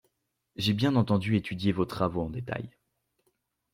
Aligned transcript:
J’ai 0.55 0.73
bien 0.73 0.95
entendu 0.95 1.35
étudié 1.35 1.71
vos 1.71 1.85
travaux 1.85 2.23
en 2.23 2.31
détail 2.31 2.71